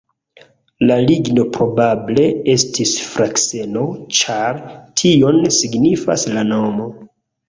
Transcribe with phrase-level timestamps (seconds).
[0.91, 3.83] La ligno probable estis frakseno,
[4.21, 4.57] ĉar
[5.03, 6.89] tion signifas la nomo.